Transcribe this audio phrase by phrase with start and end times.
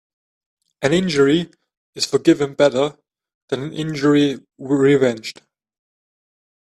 [0.81, 1.51] An injury
[1.93, 2.97] is forgiven better
[3.49, 5.43] than an injury revenged.